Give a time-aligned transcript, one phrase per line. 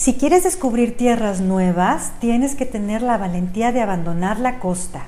[0.00, 5.02] Si quieres descubrir tierras nuevas, tienes que tener la valentía de abandonar la costa.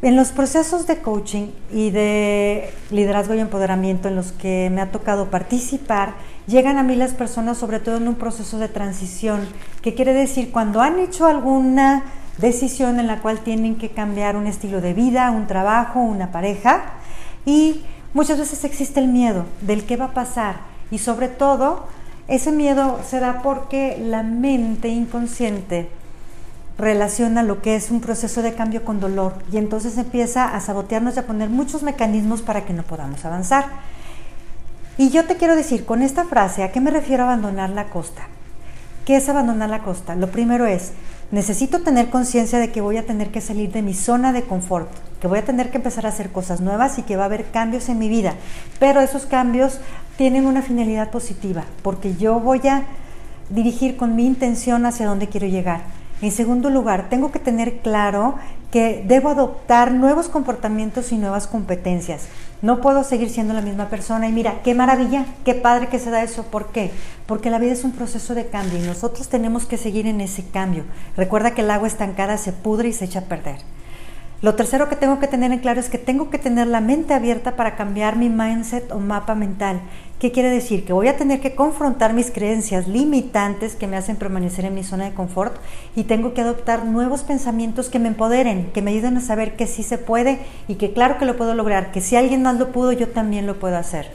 [0.00, 4.90] En los procesos de coaching y de liderazgo y empoderamiento en los que me ha
[4.90, 6.14] tocado participar,
[6.46, 9.46] llegan a mí las personas sobre todo en un proceso de transición,
[9.82, 12.02] que quiere decir cuando han hecho alguna
[12.38, 16.84] decisión en la cual tienen que cambiar un estilo de vida, un trabajo, una pareja
[17.44, 17.82] y
[18.14, 20.56] muchas veces existe el miedo del qué va a pasar
[20.90, 21.86] y sobre todo
[22.28, 25.88] ese miedo se da porque la mente inconsciente
[26.78, 31.16] relaciona lo que es un proceso de cambio con dolor y entonces empieza a sabotearnos
[31.16, 33.66] y a poner muchos mecanismos para que no podamos avanzar.
[34.98, 38.22] Y yo te quiero decir con esta frase, ¿a qué me refiero abandonar la costa?
[39.04, 40.14] ¿Qué es abandonar la costa?
[40.14, 40.92] Lo primero es,
[41.30, 44.90] necesito tener conciencia de que voy a tener que salir de mi zona de confort,
[45.22, 47.44] que voy a tener que empezar a hacer cosas nuevas y que va a haber
[47.52, 48.34] cambios en mi vida.
[48.80, 49.78] Pero esos cambios
[50.16, 52.86] tienen una finalidad positiva, porque yo voy a
[53.48, 55.82] dirigir con mi intención hacia dónde quiero llegar.
[56.22, 58.34] En segundo lugar, tengo que tener claro
[58.72, 62.26] que debo adoptar nuevos comportamientos y nuevas competencias.
[62.60, 66.10] No puedo seguir siendo la misma persona y mira, qué maravilla, qué padre que se
[66.10, 66.42] da eso.
[66.46, 66.90] ¿Por qué?
[67.26, 70.44] Porque la vida es un proceso de cambio y nosotros tenemos que seguir en ese
[70.44, 70.82] cambio.
[71.16, 73.58] Recuerda que el agua estancada se pudre y se echa a perder.
[74.42, 77.14] Lo tercero que tengo que tener en claro es que tengo que tener la mente
[77.14, 79.80] abierta para cambiar mi mindset o mapa mental.
[80.18, 80.84] ¿Qué quiere decir?
[80.84, 84.82] Que voy a tener que confrontar mis creencias limitantes que me hacen permanecer en mi
[84.82, 85.54] zona de confort
[85.94, 89.68] y tengo que adoptar nuevos pensamientos que me empoderen, que me ayuden a saber que
[89.68, 92.72] sí se puede y que claro que lo puedo lograr, que si alguien más lo
[92.72, 94.10] pudo, yo también lo puedo hacer.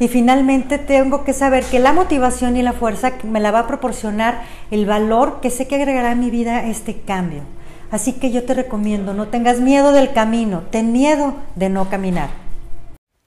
[0.00, 3.66] Y finalmente tengo que saber que la motivación y la fuerza me la va a
[3.68, 7.42] proporcionar el valor que sé que agregará a mi vida este cambio.
[7.90, 12.30] Así que yo te recomiendo, no tengas miedo del camino, ten miedo de no caminar.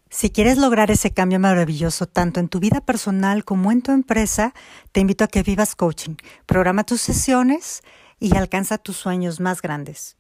[0.09, 4.53] Si quieres lograr ese cambio maravilloso tanto en tu vida personal como en tu empresa,
[4.91, 6.15] te invito a que vivas coaching.
[6.45, 7.81] Programa tus sesiones
[8.19, 10.17] y alcanza tus sueños más grandes.